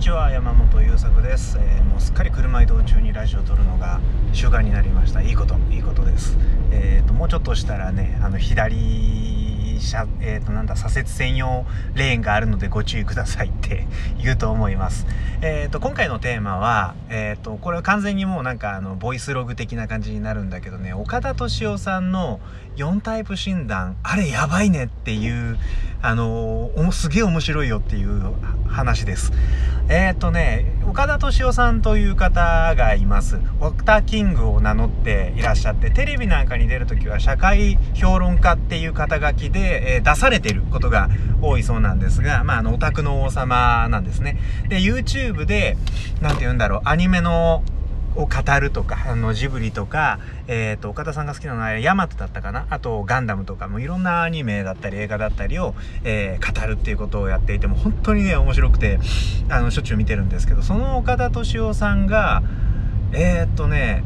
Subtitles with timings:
[0.00, 4.00] にちは山本優作です、えー、もうすっかり車移動中にラジオを撮るのが
[4.32, 5.20] 習慣になりました。
[5.20, 6.38] いいこといいことです。
[6.70, 13.86] えーともうちょっとしたらねあの左車、えー、となんだ左折専用レーンがあるのでご注意くださいって
[14.22, 15.06] 言うと思います。
[15.42, 22.40] えー、と今回のテーマは、えー、とこれは完全にもうなんかあのボイスログ的な感じになるんだけどね岡田敏夫さんの
[22.76, 25.58] 4タイプ診断あれやばいねっていう
[26.02, 28.32] あのー、すげえ面白いよっていう
[28.68, 29.32] 話です。
[29.88, 33.40] えっ、ー、とね、岡田敏夫さんという方がいます。
[33.60, 41.08] オクターキングを名乗っていらっしゃって、テレビなんかに出るときは社会評論家っていう肩書きで、えー、出されてることが
[41.42, 44.38] 多いそうなんですが、まあ、あの、オタクの王様なんですね。
[44.68, 45.76] で、YouTube で、
[46.20, 47.64] なんて言うんだろう、アニメの
[48.16, 52.66] を語るとか、あの、ジブリとか、えっ、ー、と、岡田さんが好きなのは、ヤマトだったかな？
[52.70, 55.74] あと、ガンダムとかもいろんなアニメだったり映画だったりを、
[56.04, 58.98] えー、語るっていうことをやっていても、本当にね、面白くて、
[59.48, 62.42] あの、しょっちゅう見てるんですけど、その岡田敏夫さんが、
[63.12, 64.02] えっ、とね、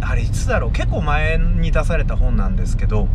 [0.00, 0.72] あれいつだろう？
[0.72, 3.08] 結構前に出された本なんですけど、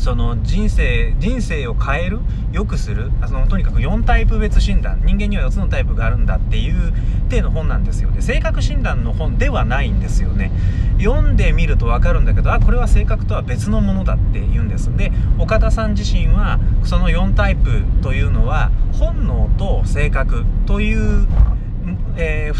[0.00, 2.20] その人生人生を変える
[2.52, 6.92] 良くするそのとにかく4タイプ別診断人間には4つのタイプがあるんだっていう
[7.28, 10.50] 体の本なんですよで性格診断の本ではないんですよね。
[10.98, 14.94] 読んでみると分かるんだけどあこれは性格とは別のものだって言うんです。
[14.96, 21.26] で岡田さん自身はその4タイプというのは本能と性格という、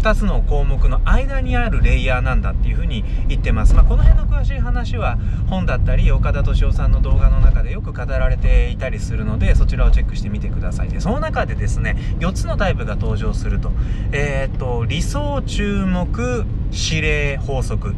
[0.01, 3.75] 2つの項目の間にあるレイヤーなんだっていうふうに言ってます。
[3.75, 10.89] まあ、この辺の詳しい話は本だったり岡田敏夫さんの動画の中でよく語られていたりするのでそちらをチェックしてみてください。
[10.89, 13.71] でその中でですね4つのタイプが登場すると,、
[14.11, 17.93] えーと理想注目指令法則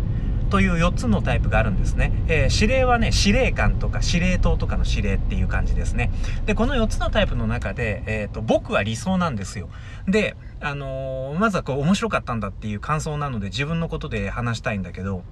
[0.53, 2.13] という4つのタイプがあるんですね。
[2.27, 6.11] えー、指令はね、司令官とか司令塔とかの指令っていう感じですね。
[6.45, 9.67] で、この4つのタイプの中で、えっ、ー、と、僕は理想なんですよ。
[10.07, 15.23] で、あのー、まずはこう面白かったんだっていう感想なので自分のことで話したいんだけど、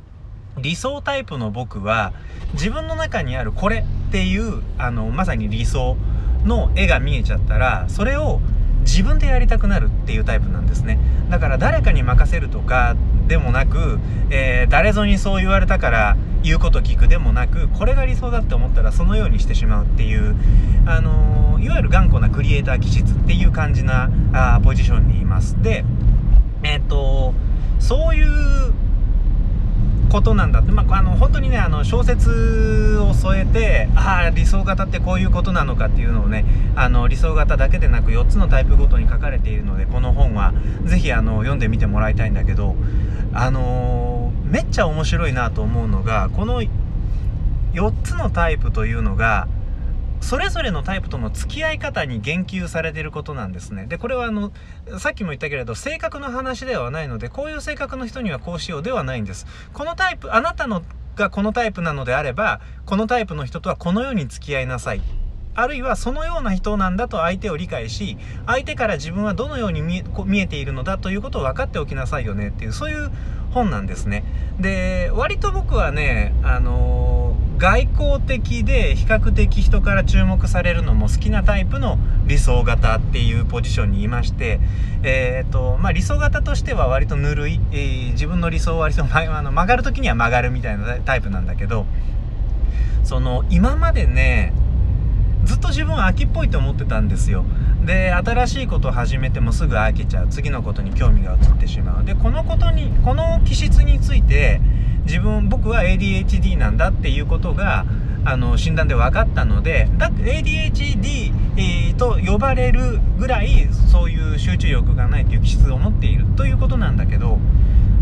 [0.57, 2.13] 理想タイプの僕は
[2.53, 5.97] 自分の中にあるこれっていうあのまさに理想
[6.45, 8.41] の絵が見えちゃったらそれを
[8.81, 10.99] 自分でやりたくなるっていうタイプなんですね。
[11.29, 12.95] だから誰かに任せるとか
[13.27, 13.99] でもなく、
[14.29, 20.35] えー、誰ぞにそう言われたから言うこと聞くでもなくこれが理想だって思ったらそのようにしてしまうっていう、
[20.85, 25.61] あのー、いわゆる頑固なクリエイター気質っていう感じなあポジションにいます。
[25.61, 25.85] で
[26.63, 27.33] えっ、ー、と
[27.79, 28.73] そういう
[30.11, 36.43] ことなんだって、まあ、あの本当にねあの小説を添えてああ理想型ってこういうことなのかっていうのをね
[36.75, 42.75] あの理想型だけでなく4つのタイプごとに書かれているのでこの本は是非読んでみてもらいたいんだけど
[43.33, 46.61] あのー、めっちゃ面白いなと思うのがこの
[47.71, 49.47] 4つのタイプというのが
[50.21, 53.85] それぞれのタイプとの付き合い方に言及されていることなんですね。
[53.87, 54.53] で、これはあの、
[54.97, 59.45] さっきも言ったけれど、性格の話ではないので、こういう性格の人にはこうしようではないんです。
[59.73, 60.83] このタイプ、あなたの
[61.15, 65.01] がこのタイプなのであれば、このタイプの人とはこのように付き合いなさい。
[65.53, 73.11] あるいはそのような人なんだと相手を理解し、相手から自分はどのように見えているのだということを分かっておきなさいよねっていう、そういう
[73.51, 74.23] 本なんですね。
[74.59, 76.90] で、割と僕はね、あのー
[77.61, 84.59] 外交的で比較的人から注目されるのも好きなタイプの理想型っていうポジションにいまして、
[85.03, 91.85] えーとまあ、理想型としては割とぬるい、えー、自分の理想は割とあの曲がる時には曲がるみたいなタイプなんだけど
[93.03, 94.53] その今までね
[95.43, 97.45] ずっと自分は秋っぽいと思ってたんですよ。
[97.85, 100.27] で新しいことを始めてもすぐ飽きちゃう。
[100.29, 102.05] 次のことに興味が移ってしまう。
[102.05, 104.61] でこのことにこの気質について
[105.05, 107.85] 自分僕は ADHD なんだっていうことが
[108.23, 117.39] あの診断で分かったのでだ ADHD、えー、と呼ばれるぐらいそういう集中力がないという気質を持っているということなんだけど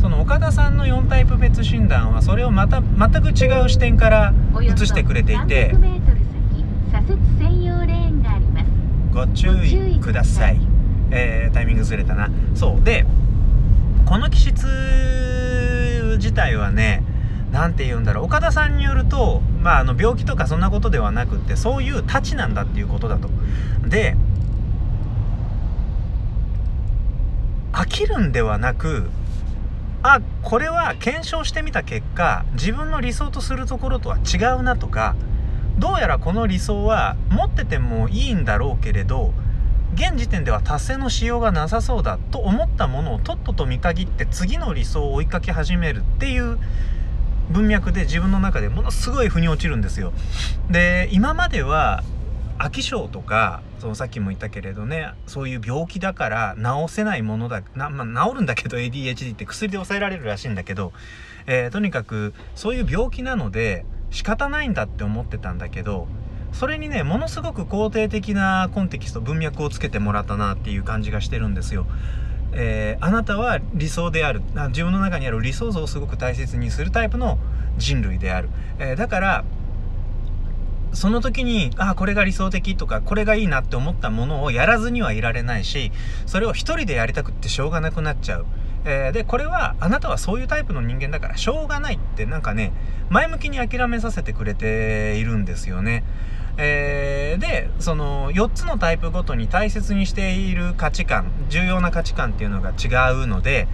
[0.02, 5.74] その岡田さんの4タイプ別診断はそれをまた全く違う視点から映してくれていて
[9.12, 10.60] ご注意ください、
[11.12, 12.30] えー、タイミングずれたな。
[12.56, 12.84] そう。
[12.84, 13.06] で
[14.06, 14.89] この気質自
[16.40, 17.04] 体はね
[17.52, 23.30] 何て言うんだろう岡田さんによると、まあ、あの病気とかそんなことではなくってそういう太刀なんだっていうことだと。
[23.88, 24.16] で
[27.74, 29.10] 飽きるんではなく
[30.02, 35.16] あこれは検証してみた結果自分の理想とするところとは違うなとか
[35.78, 39.34] どうやらこの理想は持っててもいいんだろうけれど
[39.96, 46.58] 現時点では達成のしようがなさそうだと思ったものをとっとと見限って次の理想を追いかけ始めるっていう
[47.50, 50.14] 文脈で自分の中でものすごい腑に落ちるんですよ。
[50.70, 52.04] で今までは
[52.60, 60.92] 飽き性とかそのさっきも言ったけれどねそういう病気だから治せないものだな、まあ、治るんだけど ADHD って薬で抑えられるらしいんだけど、
[61.48, 66.08] えー、とにかくそういう病気なので仕方ないんだって思ってたんだけど
[66.52, 71.86] それにねものすごく肯定的なコンテキスト文脈をつけてもらったなっていう感じがしてるんですよ。
[72.52, 74.42] えー、あなたは理想である。
[74.70, 77.38] 自分の中にある理想像をすごく大切にするタイプの
[77.80, 79.44] 人類である、えー、だから
[80.92, 85.92] その時にあこれが理想的とかこれがいいなって思ったものをやらずにはいられないし
[86.26, 88.46] それを一人でやりたくってしょうがなくなっちゃう、
[88.86, 92.74] えー、でこれはあなたはそういうタイプの人間だからしょうがないってなんかね
[93.10, 96.04] 前向きに諦めさせてくれているんですよね。
[96.58, 103.68] えー、でその4つのタイプごとに大切にしている価値観重要な価値観っていうのが違うので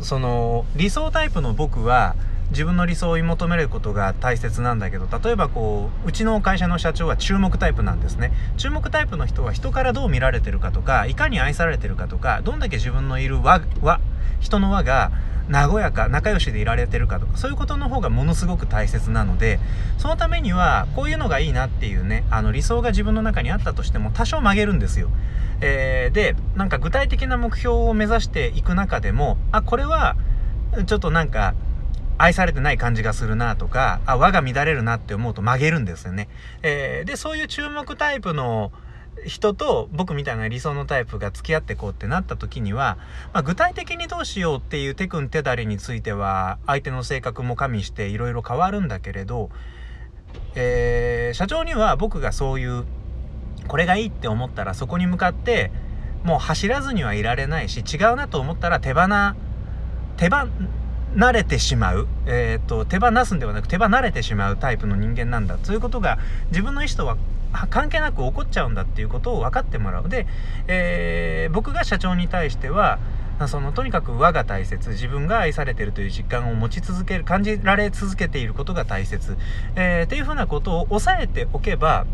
[0.00, 2.16] その理想タイプの僕は
[2.50, 8.32] 自分の理想を追い求めることが大切なんだけど例えばこううちの会社の社長は注目タイプなんですね。
[8.56, 13.60] 注目タイプの人は人からどう見られてるかとかいかに愛されてるかとかどんだけ自分のいる輪
[14.40, 15.10] 人の輪が
[15.50, 19.58] 和やか仲良しでいられてるかとかそういうことの方がものすごく大切なので
[19.96, 25.10] そのためにはこういうのがいいなっていうねあの理想が自分の中にあったとしても多少曲げるんですよ。
[25.60, 30.16] えー、でなんか具体的な目標を目指していく中でもあこれは
[30.86, 31.54] ちょっとなんか
[32.16, 36.28] 愛されてない感じがするなとかあ輪が乱れるなって思うと曲げるんですよね。
[36.62, 38.72] えー、でそういう注目タイプの
[39.26, 42.98] 人と僕みたいな理想のタイプが付き合ってこうってなった時には、
[43.32, 49.50] まあ、具体的にどうしようっていう手組手だれについては相手の性格も加味していろいろ変わるんだけれど、
[50.54, 52.84] えー、社長には僕がそういう
[53.66, 55.70] これがいいって思ったらそこに向かって
[56.24, 59.08] もう走らずにはいられないし違うなと思ったら手放
[60.16, 65.56] 手放れてしまう、えーと、手放すんではなく手放れてしまうタイプの人間なんだ。
[65.56, 66.18] ということが
[66.50, 67.16] 自分の意思とは
[67.70, 70.08] 関係なく起こっちゃうんだっていうことを分かってもらう。
[70.08, 70.26] で、
[70.66, 72.98] えー、僕が社長に対しては
[73.46, 79.36] そのとにかく和が大切自分が愛されてるという実感を持ち続ける感じられ続けていることが大切、
[79.76, 82.06] えー、っていうふうなことを抑えておけば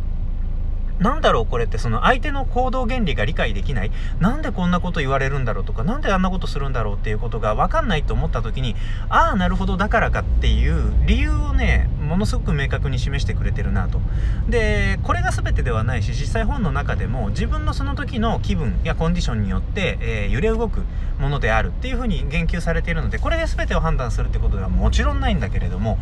[0.99, 3.91] なんだろうこれってその相手の行動原理が理解できない。
[4.21, 8.77] なんでこんなこと言われるんだろうとか何であんなことするんだろうっていうことが分かんないと思った時に
[9.09, 14.01] ああなるほどだからかっていう理由をねものすごく明確に示してくれてるなと。
[14.49, 20.83] でこれが全てではないし実際本の中でも自分のその時の気分やコンディションによって、えー、揺れ動く
[21.19, 25.99] ものであるっていうふうに言及されているのでこれで全てを判断するってことではもちろんないんだけれども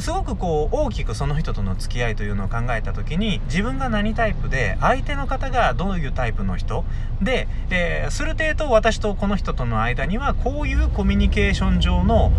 [0.00, 6.84] すごくこう大きくその人との付き合いというのを考えた時に自分が何タイプで相手の方がどういうタイプの人
[7.20, 12.32] で、えー、する程度私とこの人との間にはこういうコミュニケーション上の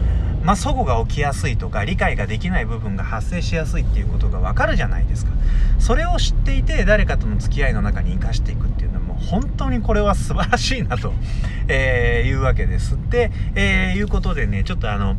[0.43, 5.31] まあ、齟齬が起きやすいとか理解ができない部分が発生しやすいっていうことがわかるじゃないですか。
[5.79, 11.13] それを知っていて誰かとの付き合いの中に生かしていくっていうのはもう本当にこれは素晴らしいなと、
[11.67, 15.15] えー、いうわけですで、えー、いうことでねちょっとあの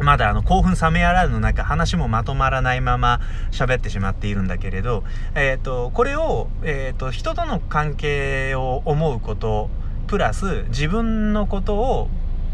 [0.00, 3.20] まだあの興奮冷めやらぬ中話もまとまらないまま
[3.52, 5.04] 喋ってしまっているんだけれど、
[5.34, 9.70] えっ、ー、とこれを、えーと、人との関係を思うこと
[10.06, 12.08] プラス自分のことを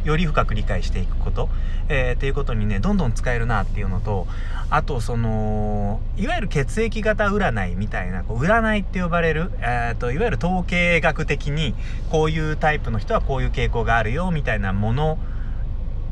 [0.05, 1.49] より深く理解していくこと、
[1.89, 4.27] えー、っていうことにねどんどん使えるなっていうのと
[4.71, 11.75] あとそのいわゆる血液型占いみたいなこう占いって呼ばれる、えーといわゆる統計学的に
[12.11, 15.19] こういうタイプの人はこういう傾向があるよみたいなもの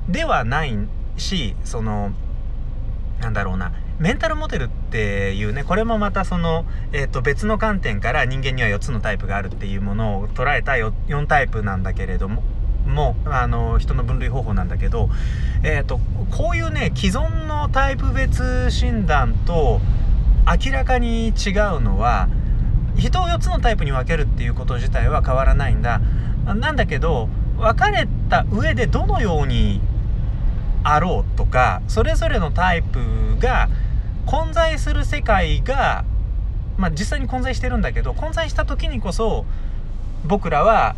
[0.09, 0.77] ではない
[1.17, 2.13] しその
[3.21, 12.43] なんだろうなメンタルモデルっていうねこれもまたその、えー、と別の観点から人間には4つのタイプがあるっていうものを捉えた 4, 4タイプなんだけれども
[12.89, 15.09] もあの人の分類方法なんだけど、
[15.63, 19.81] えーと、こういうね既存のタイプ別診断と
[20.47, 21.35] 明らかに違う
[21.81, 22.29] のは
[22.97, 26.01] 人を4つのタイプに分けるっていうこと自体は変わらないんだ。
[26.55, 27.29] なんだけど
[27.59, 29.81] 分かれた上でどのように
[30.83, 32.99] あろうとかそれぞれのタイプ
[33.39, 33.69] が
[34.27, 36.05] 混在する世界が、
[36.77, 39.45] まあ、実際に混在してるんだけど混在した時にこそ
[40.25, 40.97] 僕らは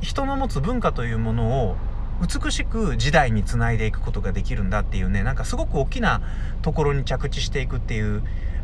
[0.00, 1.76] 人の持つ文化というものを
[2.20, 6.20] 美しく時代につないでいくことができるんだっていうねなんかすごく大きな
[6.62, 8.22] ところに着地していくっていう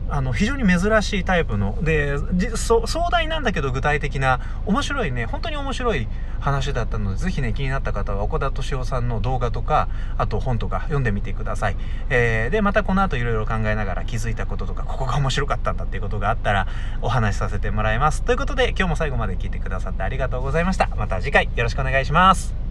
[0.08, 2.16] あの非常に珍しいタイプので
[2.56, 6.08] 壮大なんだけど具体的な面白いね本当に面白い
[6.40, 11.76] 話だったのでぜひね気になった方は岡田敏夫さんの動画とかあと本とか読んでみてください、
[12.08, 16.68] えー、でまたこの後いろいろ考えながら気づいたこととかここが面白かったんだっていうことがあったら
[17.02, 18.22] お話しさせてもらいます。
[18.22, 20.88] ということで今日も最後まで聞いてくださってありがとうございました。
[20.96, 22.65] また次回よろしくお願いします。